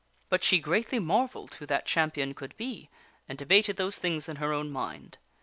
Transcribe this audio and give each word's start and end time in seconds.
But 0.29 0.43
she 0.43 0.57
greatly 0.59 0.97
marvelled 0.97 1.53
who 1.53 1.67
that 1.67 1.85
champion 1.85 2.33
could 2.33 2.57
be, 2.57 2.89
and 3.29 3.37
debated 3.37 3.75
those 3.77 3.99
things 3.99 4.27
in 4.27 4.37
her 4.37 4.51
own 4.51 4.71
mind. 4.71 5.19